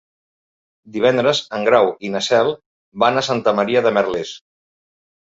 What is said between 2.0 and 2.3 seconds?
i na